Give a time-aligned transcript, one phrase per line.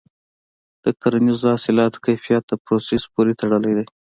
[0.83, 3.85] د کرنیزو حاصلاتو کیفیت د پروسس پورې تړلی دی.